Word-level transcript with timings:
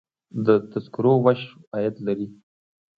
د 0.45 0.47
تذکرو 0.71 1.13
ویش 1.23 1.41
عاید 1.75 1.95
لري 2.07 2.27